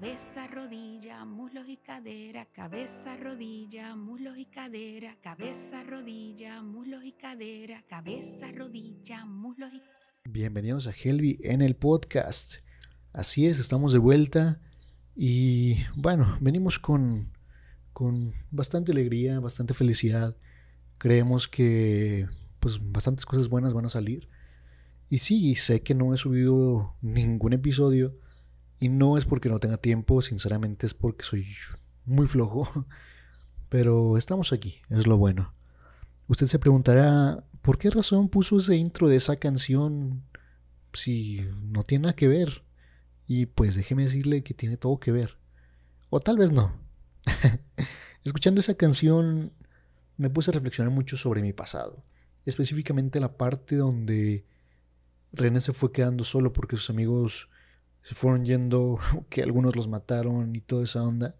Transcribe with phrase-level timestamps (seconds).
[0.00, 7.84] Cabeza, rodilla, muslos y cadera, cabeza, rodilla, muslos y cadera, cabeza, rodilla, muslos y cadera,
[7.86, 9.82] cabeza, rodilla, muslos y
[10.24, 12.60] Bienvenidos a Helvi en el podcast.
[13.12, 14.62] Así es, estamos de vuelta
[15.14, 17.34] y bueno, venimos con,
[17.92, 20.34] con bastante alegría, bastante felicidad.
[20.96, 22.26] Creemos que
[22.58, 24.30] pues bastantes cosas buenas van a salir.
[25.10, 28.16] Y sí, sé que no he subido ningún episodio
[28.80, 31.46] y no es porque no tenga tiempo, sinceramente es porque soy
[32.06, 32.86] muy flojo.
[33.68, 35.54] Pero estamos aquí, es lo bueno.
[36.26, 40.24] Usted se preguntará, ¿por qué razón puso ese intro de esa canción
[40.92, 42.64] si no tiene nada que ver?
[43.28, 45.38] Y pues déjeme decirle que tiene todo que ver.
[46.08, 46.72] O tal vez no.
[48.24, 49.52] Escuchando esa canción
[50.16, 52.02] me puse a reflexionar mucho sobre mi pasado.
[52.44, 54.46] Específicamente la parte donde
[55.32, 57.48] René se fue quedando solo porque sus amigos
[58.02, 58.98] se fueron yendo,
[59.28, 61.36] que algunos los mataron y toda esa onda.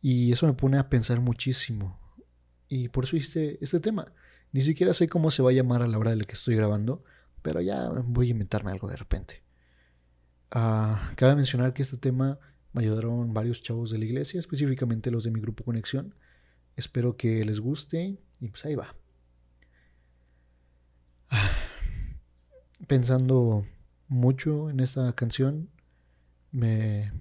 [0.00, 1.98] Y eso me pone a pensar muchísimo.
[2.68, 4.12] Y por eso hice este tema.
[4.52, 6.56] Ni siquiera sé cómo se va a llamar a la hora de la que estoy
[6.56, 7.04] grabando,
[7.42, 9.42] pero ya voy a inventarme algo de repente.
[10.50, 12.38] Ah, cabe mencionar que este tema
[12.72, 16.14] me ayudaron varios chavos de la iglesia, específicamente los de mi grupo Conexión.
[16.76, 18.94] Espero que les guste y pues ahí va.
[22.86, 23.66] Pensando
[24.08, 25.70] mucho en esta canción,
[26.50, 27.12] me,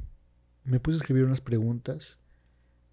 [0.64, 2.18] me puse a escribir unas preguntas,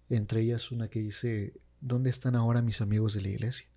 [0.09, 3.67] entre ellas una que dice, ¿dónde están ahora mis amigos de la iglesia?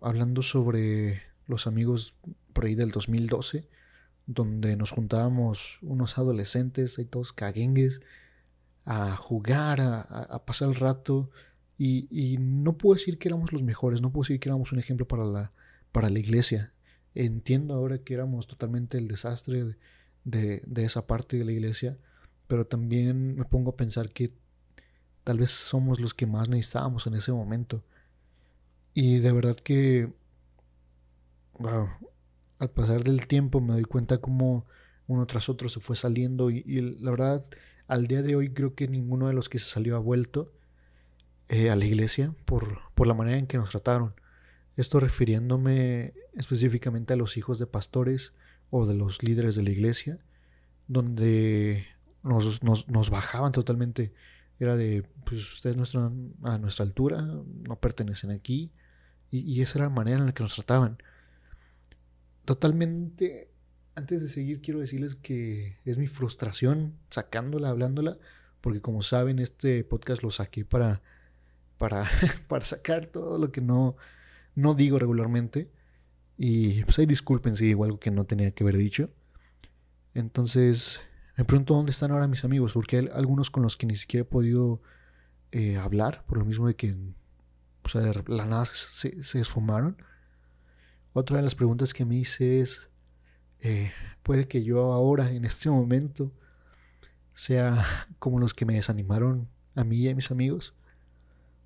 [0.00, 2.14] hablando sobre los amigos
[2.52, 3.68] por ahí del 2012,
[4.26, 8.00] donde nos juntábamos unos adolescentes, ahí todos caguengues,
[8.84, 11.30] a jugar, a, pasar el rato,
[11.76, 15.08] y, no puedo decir que éramos los mejores, no puedo decir que éramos un ejemplo
[15.08, 15.52] para la,
[15.90, 16.72] para la iglesia.
[17.14, 19.76] Entiendo ahora que éramos totalmente el desastre
[20.24, 21.98] de, de esa parte de la iglesia,
[22.46, 24.32] pero también me pongo a pensar que
[25.24, 27.82] tal vez somos los que más necesitábamos en ese momento.
[28.92, 30.12] Y de verdad que,
[32.58, 34.66] al pasar del tiempo me doy cuenta como
[35.06, 36.62] uno tras otro se fue saliendo y,
[37.00, 37.44] la verdad,
[37.88, 40.52] al día de hoy creo que ninguno de los que se salió ha vuelto
[41.48, 44.14] eh, a la iglesia por, por la manera en que nos trataron.
[44.76, 48.32] Esto refiriéndome específicamente a los hijos de pastores
[48.70, 50.18] o de los líderes de la iglesia,
[50.88, 51.86] donde
[52.22, 54.12] nos, nos, nos bajaban totalmente.
[54.58, 58.72] Era de, pues ustedes no están a nuestra altura, no pertenecen aquí,
[59.30, 60.98] y, esa era la manera en la que nos trataban.
[62.44, 63.50] Totalmente,
[63.96, 68.18] antes de seguir, quiero decirles que es mi frustración sacándola, hablándola,
[68.60, 71.02] porque como saben, este podcast lo saqué para,
[71.78, 72.04] para,
[72.48, 73.96] para sacar todo lo que no,
[74.54, 75.70] no digo regularmente.
[76.36, 79.10] Y pues ahí disculpen si digo algo que no tenía que haber dicho.
[80.14, 81.00] Entonces,
[81.36, 84.22] me pregunto dónde están ahora mis amigos, porque hay algunos con los que ni siquiera
[84.22, 84.82] he podido
[85.52, 86.96] eh, hablar, por lo mismo de que
[87.84, 89.96] o sea, de la nada se, se esfumaron.
[91.12, 92.90] Otra de las preguntas que me hice es,
[93.60, 96.32] eh, puede que yo ahora, en este momento,
[97.34, 97.84] sea
[98.18, 100.74] como los que me desanimaron a mí y a mis amigos.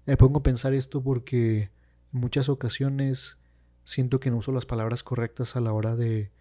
[0.07, 1.71] Me pongo a pensar esto porque
[2.13, 3.39] en muchas ocasiones
[3.85, 6.33] siento que no uso las palabras correctas a la hora de,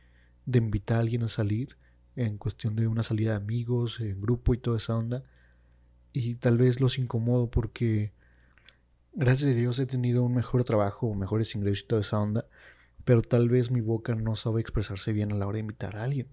[0.45, 1.77] de invitar a alguien a salir,
[2.15, 5.23] en cuestión de una salida de amigos, en grupo y toda esa onda.
[6.13, 8.11] Y tal vez los incomodo porque
[9.13, 12.45] gracias a Dios he tenido un mejor trabajo, mejores ingresos y toda esa onda,
[13.05, 16.03] pero tal vez mi boca no sabe expresarse bien a la hora de invitar a
[16.03, 16.27] alguien.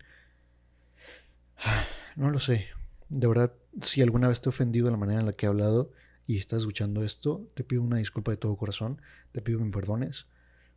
[2.17, 2.67] No lo sé.
[3.09, 3.53] De verdad,
[3.83, 5.91] si alguna vez te he ofendido de la manera en la que he hablado
[6.27, 9.01] y estás escuchando esto, te pido una disculpa de todo corazón,
[9.33, 10.27] te pido que me perdones,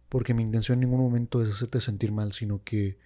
[0.10, 2.98] porque mi intención en ningún momento es hacerte sentir mal, sino que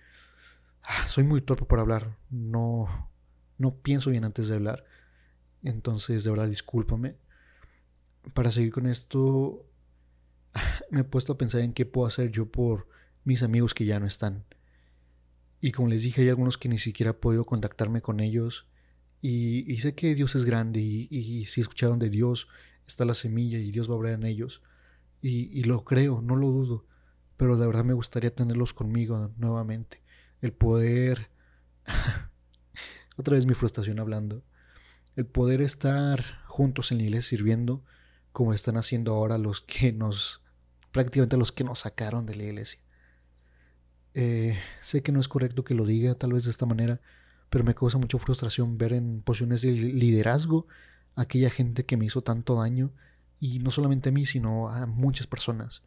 [0.84, 3.10] ah, soy muy torpe para hablar, no,
[3.58, 4.86] no pienso bien antes de hablar,
[5.64, 7.18] entonces de verdad discúlpame
[8.34, 9.66] para seguir con esto,
[10.90, 12.88] me he puesto a pensar en qué puedo hacer yo por
[13.24, 14.46] mis amigos que ya no están.
[15.60, 18.68] Y como les dije, hay algunos que ni siquiera he podido contactarme con ellos.
[19.22, 22.48] Y, sé que Dios es grande y, si escucharon de Dios,
[22.88, 24.62] está la semilla y Dios va a obrar en ellos.
[25.22, 26.86] Y, y lo creo, no lo dudo.
[27.38, 30.02] Pero de verdad me gustaría tenerlos conmigo nuevamente.
[30.42, 31.30] El poder...
[33.18, 34.44] Otra vez mi frustración hablando.
[35.16, 37.84] El poder estar juntos en la iglesia sirviendo
[38.32, 40.42] como están haciendo ahora los que nos,
[40.92, 42.80] prácticamente los que nos sacaron de la iglesia.
[44.14, 47.02] Eh, sé que no es correcto que lo diga tal vez de esta manera,
[47.52, 50.68] pero me causa mucha frustración ver en posiciones de liderazgo
[51.16, 52.94] aquella gente que me hizo tanto daño,
[53.42, 55.84] y no solamente a mí, sino a muchas personas.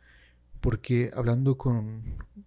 [0.60, 2.02] Porque hablando con,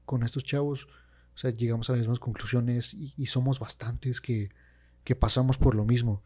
[0.06, 0.86] con estos chavos,
[1.34, 4.50] o sea, llegamos a las mismas conclusiones y, somos bastantes que,
[5.04, 6.22] que pasamos por lo mismo.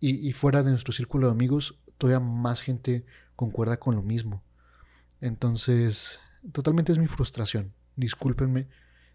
[0.00, 3.04] Y, y fuera de nuestro círculo de amigos, todavía más gente
[3.36, 4.42] concuerda con lo mismo.
[5.20, 6.18] Entonces,
[6.50, 7.72] totalmente es mi frustración.
[7.94, 8.66] Discúlpenme.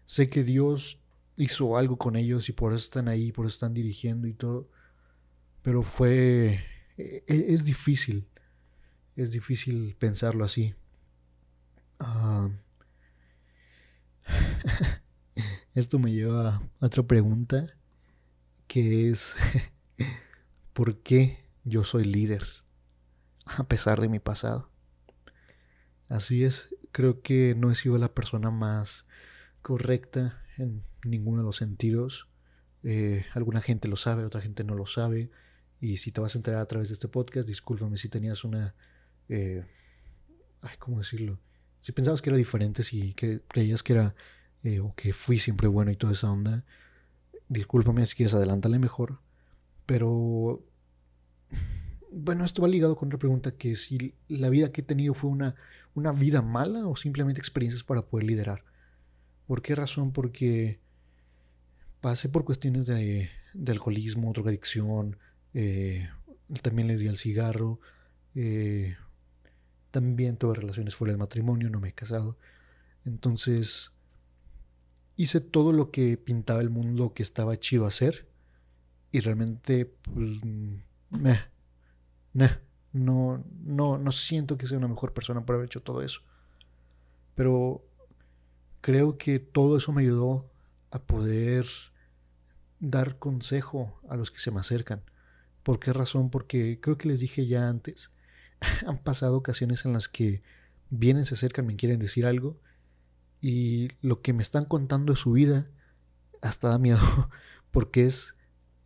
[0.06, 0.98] Sé que Dios
[1.38, 4.68] hizo algo con ellos y por eso están ahí, por eso están dirigiendo y todo.
[5.62, 6.64] Pero fue...
[6.96, 8.28] e, e, Es difícil.
[9.16, 10.74] Es difícil pensarlo así.
[12.00, 12.50] Ah,
[15.74, 17.66] esto me lleva a otra pregunta
[18.66, 19.34] que es
[20.72, 22.44] ¿por qué yo soy líder
[23.46, 24.70] a pesar de mi pasado?
[26.08, 29.06] Así es, creo que no he sido la persona más
[29.62, 32.28] correcta en ninguno de los sentidos.
[32.82, 35.30] Eh, alguna gente lo sabe, otra gente no lo sabe.
[35.80, 38.74] Y si te vas a enterar a través de este podcast, discúlpame si tenías una...
[39.28, 39.64] Eh,
[40.60, 41.38] ay, ¿cómo decirlo?
[41.80, 44.14] Si pensabas que era diferente, si que creías que era...
[44.62, 46.64] eh, o que fui siempre bueno y toda esa onda,
[47.48, 49.20] discúlpame si quieres adelántale mejor.
[49.86, 50.64] Pero...
[52.10, 55.30] Bueno, esto va ligado con otra pregunta, que si la vida que he tenido fue
[55.30, 55.54] una,
[55.94, 58.64] una vida mala o simplemente experiencias para poder liderar.
[59.48, 60.12] ¿Por qué razón?
[60.12, 60.78] Porque
[62.02, 63.30] pasé por cuestiones de,
[63.66, 65.16] alcoholismo, drogadicción,
[65.54, 66.10] eh,
[66.62, 67.80] también le di al cigarro,
[68.34, 68.94] eh,
[69.90, 72.36] también tuve relaciones fuera del matrimonio, no me he casado.
[73.06, 73.90] Entonces
[75.16, 78.28] hice todo lo que pintaba el mundo que estaba chido hacer
[79.12, 80.44] y realmente pues,
[81.08, 81.40] meh,
[82.34, 82.50] nah,
[82.92, 86.20] no, no, no siento que sea una mejor persona por haber hecho todo eso.
[87.34, 87.87] Pero
[88.80, 90.50] creo que todo eso me ayudó
[90.90, 91.66] a poder
[92.80, 95.02] dar consejo a los que se me acercan.
[95.62, 96.30] ¿Por qué razón?
[96.30, 98.10] Porque creo que les dije ya antes,
[98.86, 100.42] han pasado ocasiones en las que
[100.90, 102.60] vienen, se acercan, me quieren decir algo
[103.40, 105.70] y lo que me están contando de su vida
[106.42, 106.98] hasta da miedo
[107.70, 108.34] porque es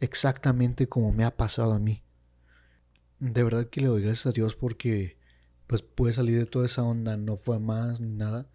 [0.00, 2.03] exactamente como me ha pasado a mí.
[3.19, 5.17] De verdad que le doy gracias a Dios porque
[5.67, 8.49] pues pude salir de toda esa onda, no fue más ni nada.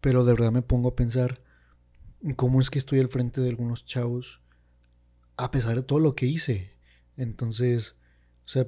[0.00, 1.42] Pero de verdad me pongo a pensar
[2.36, 4.40] cómo es que estoy al frente de algunos chavos
[5.36, 6.72] a pesar de todo lo que hice.
[7.16, 7.96] Entonces,
[8.44, 8.66] o sea,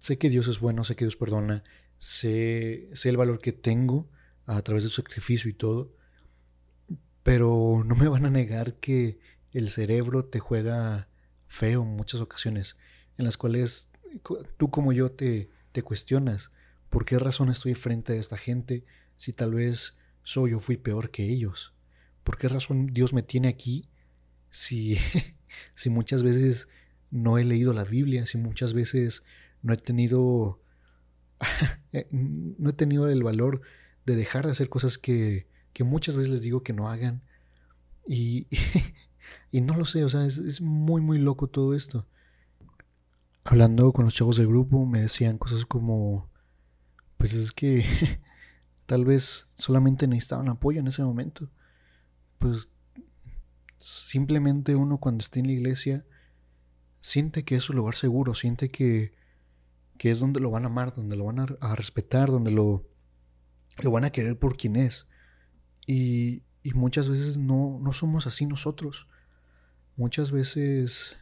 [0.00, 1.62] sé que Dios es bueno, sé que Dios perdona,
[1.98, 4.08] sé, sé el valor que tengo
[4.46, 5.94] a través del sacrificio y todo,
[7.22, 9.20] pero no me van a negar que
[9.52, 11.08] el cerebro te juega
[11.46, 12.76] feo en muchas ocasiones,
[13.16, 13.90] en las cuales
[14.56, 16.50] tú como yo te, te cuestionas
[16.90, 18.84] por qué razón estoy frente a esta gente
[19.16, 21.74] si tal vez soy o fui peor que ellos.
[22.24, 23.88] ¿Por qué razón Dios me tiene aquí
[24.50, 24.96] si,
[25.74, 26.68] si muchas veces
[27.10, 29.24] no he leído la Biblia, si muchas veces
[29.62, 30.60] no he tenido
[32.12, 33.62] no he tenido el valor
[34.06, 37.22] de dejar de hacer cosas que, que muchas veces les digo que no hagan
[38.06, 38.46] y,
[39.50, 42.06] y no lo sé, o sea, es, es muy muy loco todo esto.
[43.44, 46.30] Hablando con los chavos del grupo me decían cosas como
[47.16, 47.84] pues es que
[48.92, 51.48] tal vez solamente necesitaban apoyo en ese momento.
[52.36, 52.68] Pues
[53.78, 56.04] simplemente uno cuando esté en la iglesia
[57.00, 59.14] siente que es su lugar seguro, siente que,
[59.96, 62.86] que es donde lo van a amar, donde lo van a, a respetar, donde lo,
[63.82, 65.06] lo van a querer por quien es.
[65.86, 69.08] Y, y muchas veces no, no somos así nosotros.
[69.96, 71.16] Muchas veces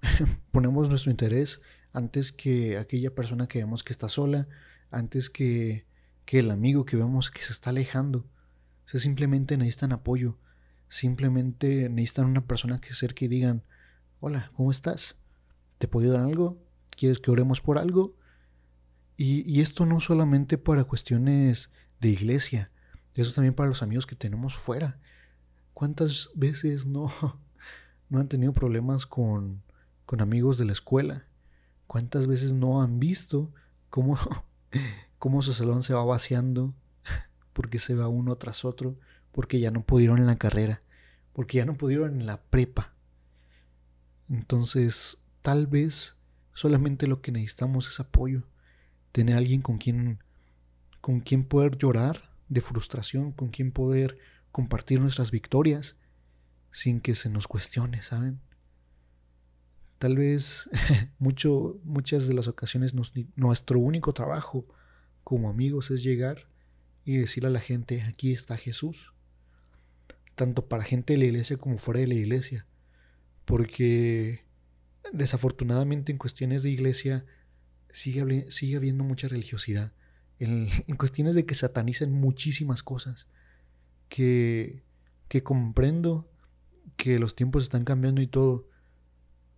[0.52, 1.60] ponemos nuestro interés
[1.92, 4.48] antes que aquella persona que vemos que está sola,
[4.90, 5.91] antes que,
[6.24, 8.20] que el amigo que vemos que se está alejando.
[8.84, 10.38] O sea, simplemente necesitan apoyo.
[10.88, 13.64] Simplemente necesitan una persona que se acerque y digan,
[14.20, 15.16] hola, ¿cómo estás?
[15.78, 16.62] ¿Te puedo ayudar en algo?
[16.90, 18.14] ¿Quieres que oremos por algo?
[19.16, 22.70] Y, y esto no solamente para cuestiones de iglesia,
[23.14, 24.98] eso también para los amigos que tenemos fuera.
[25.74, 27.12] ¿Cuántas veces no,
[28.08, 29.62] no han tenido problemas con,
[30.04, 31.26] con amigos de la escuela?
[31.86, 33.52] ¿Cuántas veces no han visto
[33.90, 34.18] cómo,
[35.22, 36.74] cómo su salón se va vaciando
[37.52, 38.98] porque se va uno tras otro,
[39.30, 40.82] porque ya no pudieron en la carrera,
[41.32, 42.96] porque ya no pudieron en la prepa?
[44.28, 46.16] Entonces, tal vez
[46.54, 48.48] solamente lo que necesitamos es apoyo,
[49.12, 50.24] tener alguien con quien
[51.00, 54.18] con quien poder llorar de frustración, con quien poder
[54.50, 55.94] compartir nuestras victorias
[56.72, 58.40] sin que se nos cuestione, ¿saben?
[60.00, 60.68] Tal vez
[61.20, 62.92] mucho, muchas de las ocasiones
[63.36, 64.66] nuestro único trabajo
[65.32, 66.46] como amigos es llegar
[67.06, 69.14] y decirle a la gente, aquí está Jesús.
[70.34, 72.66] Tanto para gente de la iglesia como fuera de la iglesia.
[73.46, 74.44] Porque
[75.10, 77.24] desafortunadamente en cuestiones de iglesia
[77.88, 79.94] sigue, sigue habiendo mucha religiosidad.
[80.38, 83.26] En, cuestiones de que satanicen muchísimas cosas.
[84.10, 84.82] Que,
[85.28, 86.30] que comprendo
[86.98, 88.68] que los tiempos están cambiando y todo.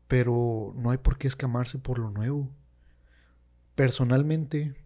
[0.07, 2.55] pero no hay por qué escamarse por lo nuevo.
[3.75, 4.84] Personalmente,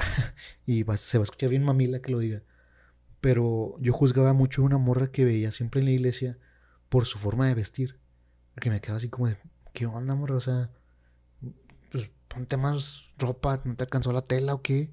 [0.66, 2.42] y se va a escuchar bien mamila que lo diga,
[3.20, 6.38] pero yo juzgaba mucho una morra que veía siempre en la iglesia
[6.88, 7.98] por su forma de vestir.
[8.54, 9.36] Porque me quedaba así como de,
[9.72, 10.36] ¿qué onda, morra?
[10.36, 10.70] O sea,
[11.90, 14.90] pues ponte más ropa, ¿no te alcanzó la tela o qué?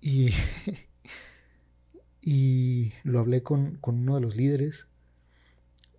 [0.00, 0.30] Y,
[2.20, 4.86] y lo hablé con, con uno de los líderes.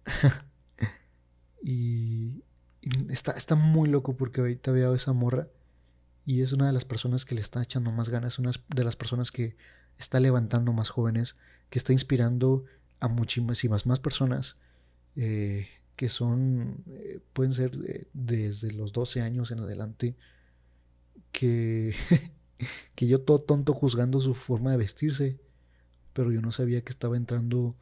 [1.63, 2.44] y,
[3.10, 5.48] está, está muy loco porque ahorita veo a esa morra
[6.25, 8.96] y es una de las personas que le está echando más ganas, una de las
[8.96, 9.56] personas que
[9.98, 11.36] está levantando más jóvenes,
[11.70, 12.65] que está inspirando
[13.00, 14.58] a muchísimas más personas
[15.15, 20.15] eh, que son, eh, pueden ser desde los 12 años en adelante,
[21.32, 21.94] que,
[22.96, 25.39] que yo todo tonto juzgando su forma de vestirse,
[26.13, 27.75] pero yo no sabía que estaba entrando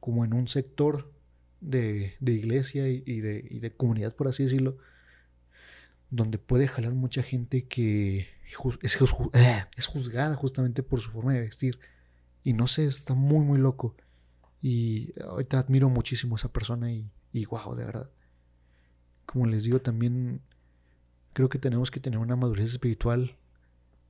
[0.00, 1.12] como en un sector
[1.60, 4.78] de, iglesia y, de, y de comunidad, por así decirlo,
[6.10, 8.28] donde puede jalar mucha gente que eh,
[8.82, 11.78] es, juzgada justamente por su forma de vestir.
[12.42, 13.96] Y no sé, está muy, muy loco.
[14.60, 18.10] Y ahorita admiro muchísimo a esa persona y, y wow, de verdad.
[19.26, 20.40] Como les digo, también
[21.34, 23.36] creo que tenemos que tener una madurez espiritual.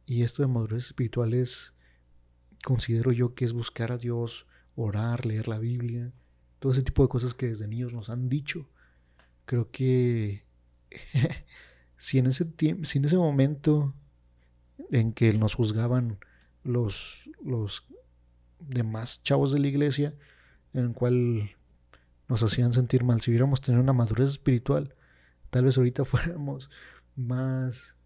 [0.06, 1.74] Y esto de madurez espiritual es,
[2.64, 6.12] considero yo que es buscar a Dios, orar, leer la Biblia,
[6.60, 8.70] todo ese tipo de cosas que desde niños nos han dicho.
[9.44, 10.44] Creo que
[11.98, 13.94] si en ese si en ese momento
[14.90, 16.18] en que nos juzgaban
[16.62, 17.84] los, los
[18.60, 20.14] demás chavos de la iglesia,
[20.72, 21.50] en el cual
[22.28, 24.94] nos hacían sentir mal, si hubiéramos tenido una madurez espiritual,
[25.50, 26.70] tal vez ahorita fuéramos
[27.16, 27.96] más,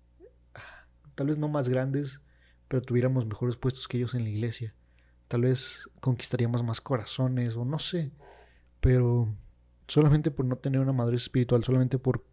[1.15, 2.21] tal vez no más grandes,
[2.69, 4.75] pero tuviéramos mejores puestos que ellos en la iglesia.
[5.29, 8.13] Tal vez conquistaríamos más corazones o no sé,
[8.81, 9.35] pero
[9.89, 12.25] solamente por no tener una madurez espiritual, solamente por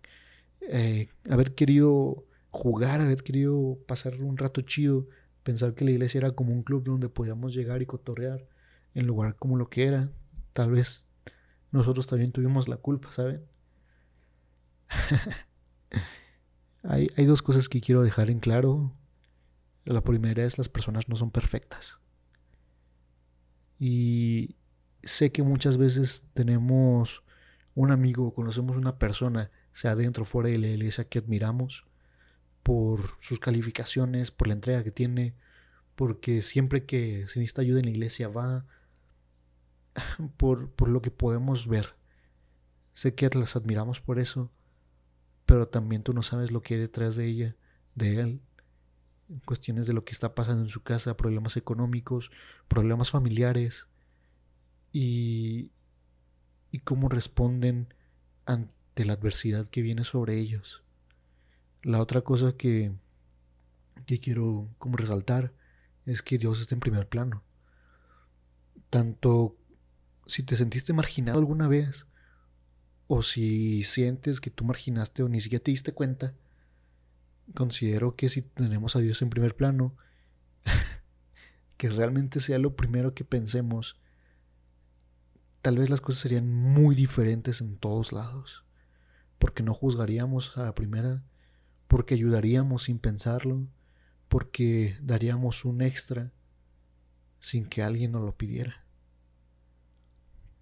[0.71, 5.07] eh, haber querido jugar, haber querido pasar un rato chido,
[5.43, 8.47] pensar que la iglesia era como un club donde podíamos llegar y cotorrear,
[8.93, 10.11] en lugar como lo que era.
[10.53, 11.07] Tal vez
[11.71, 13.43] nosotros también tuvimos la culpa, ¿saben?
[16.83, 18.93] hay, hay dos cosas que quiero dejar en claro.
[19.85, 21.99] La primera es las personas no son perfectas.
[23.79, 24.55] Y
[25.01, 27.23] sé que muchas veces tenemos
[27.73, 29.49] un amigo, conocemos una persona,
[29.79, 31.85] sea dentro o fuera de la iglesia, que admiramos
[32.63, 35.35] por sus calificaciones, por la entrega que tiene,
[35.95, 38.65] porque siempre que se necesita ayuda en la iglesia va,
[40.35, 41.95] por, por lo que podemos ver.
[42.91, 44.51] Sé que las admiramos por eso,
[45.45, 47.55] pero también tú no sabes lo que hay detrás de ella,
[47.95, 48.41] de él,
[49.45, 52.31] cuestiones de lo que está pasando en su casa, problemas económicos,
[52.67, 53.87] problemas familiares
[54.91, 55.71] y,
[56.69, 57.93] y cómo responden
[58.45, 60.83] ante la adversidad que viene sobre ellos.
[61.81, 62.91] La otra cosa que,
[64.05, 65.53] que quiero como resaltar
[66.05, 67.43] es que Dios está en primer plano.
[68.89, 69.57] Tanto
[70.25, 72.05] si te sentiste marginado alguna vez,
[73.07, 76.35] o si sientes que tú marginaste o ni siquiera te diste cuenta,
[77.55, 79.95] considero que si tenemos a Dios en primer plano,
[81.77, 83.99] que realmente sea lo primero que pensemos,
[85.63, 88.63] tal vez las cosas serían muy diferentes en todos lados,
[89.39, 91.23] porque no juzgaríamos a la primera,
[91.87, 93.67] porque ayudaríamos sin pensarlo,
[94.27, 96.31] porque daríamos un extra
[97.39, 98.85] sin que alguien nos lo pidiera.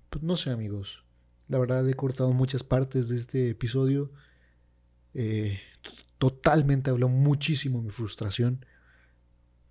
[0.09, 1.03] Pues no sé amigos,
[1.47, 4.11] la verdad he cortado muchas partes de este episodio.
[5.13, 5.59] Eh,
[6.17, 8.65] totalmente habló muchísimo mi frustración,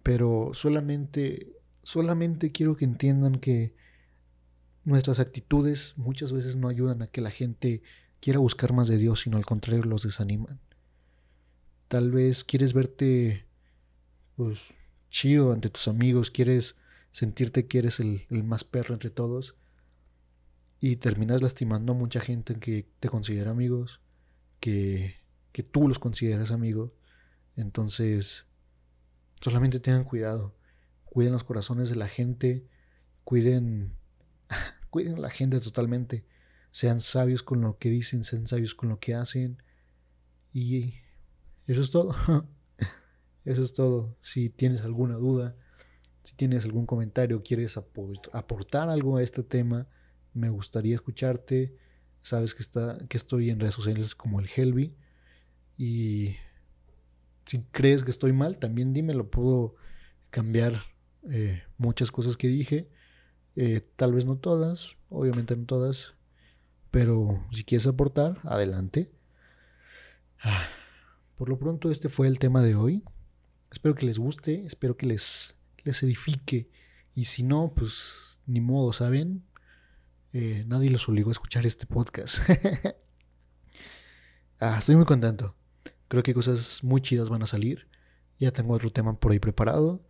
[0.03, 3.75] pero solamente, solamente quiero que entiendan que
[4.85, 7.83] nuestras actitudes muchas veces no ayudan a que la gente
[8.27, 10.59] quiera buscar más de Dios, sino al contrario los desaniman.
[11.87, 13.47] Tal vez quieres verte
[14.35, 14.63] pues
[15.11, 16.75] chido ante tus amigos, quieres
[17.13, 19.55] sentirte que eres el, más perro entre todos
[20.81, 24.01] y terminas lastimando a mucha gente que te considera amigos,
[24.59, 25.15] que,
[25.53, 26.91] que tú los consideras amigos.
[27.55, 28.45] Entonces,
[29.41, 30.57] solamente tengan cuidado,
[31.05, 32.67] cuiden los corazones de la gente,
[33.23, 33.95] cuiden,
[34.91, 36.27] cuiden a la gente totalmente,
[36.77, 39.63] sean sabios con lo que dicen, sean sabios con lo que hacen
[40.53, 40.93] y
[41.67, 42.15] eso es todo.
[43.47, 44.15] Eso es todo.
[44.21, 45.57] Si tienes alguna duda,
[46.23, 49.89] si tienes algún comentario, quieres aportar algo a este tema,
[50.35, 51.75] me gustaría escucharte.
[52.21, 54.97] Sabes que, está, que estoy en redes sociales como el Helvi.
[55.79, 56.37] Y
[57.47, 59.77] si crees que estoy mal, también dime, lo puedo
[60.29, 60.83] cambiar
[61.31, 62.91] eh, muchas cosas que dije.
[63.55, 66.16] Eh, tal vez no todas, obviamente no todas.
[66.97, 69.13] Pero si quieres aportar, adelante.
[71.37, 73.05] por lo pronto este fue el tema de hoy.
[73.71, 76.71] Espero que les guste, espero que les, les edifique.
[77.15, 79.45] Y si no, pues ni modo, ¿saben?
[80.33, 82.39] Eh, nadie los obligó a escuchar este podcast.
[84.59, 85.55] ah, estoy muy contento.
[86.09, 87.91] Creo que cosas muy chidas van a salir.
[88.39, 90.03] Ya tengo otro tema por ahí preparado.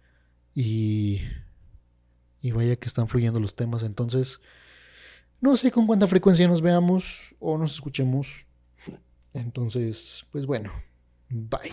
[0.55, 1.21] Y.
[2.41, 3.83] Y vaya que están fluyendo los temas.
[3.83, 4.41] Entonces.
[5.41, 8.47] No sé con cuánta frecuencia nos veamos o nos escuchemos.
[9.33, 10.73] Entonces, pues bueno.
[11.29, 11.73] Bye.